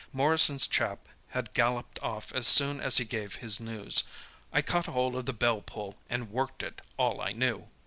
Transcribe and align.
Morrison's 0.11 0.65
chap 0.65 1.07
had 1.27 1.53
galloped 1.53 1.99
off 2.01 2.33
as 2.33 2.47
soon 2.47 2.79
as 2.81 2.97
he 2.97 3.05
gave 3.05 3.35
his 3.35 3.59
news. 3.59 4.03
I 4.51 4.63
caught 4.63 4.87
hold 4.87 5.13
of 5.13 5.27
the 5.27 5.31
bell 5.31 5.61
pull 5.61 5.95
and 6.09 6.31
worked 6.31 6.63
it 6.63 6.81
all 6.97 7.21
I 7.21 7.33
knew! 7.33 7.69